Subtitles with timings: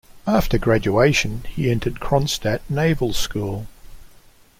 [0.25, 3.67] After graduation, he entered Kronstadt Naval School.